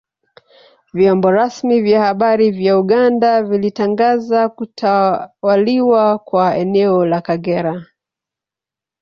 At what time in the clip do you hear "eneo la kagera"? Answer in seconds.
6.57-7.85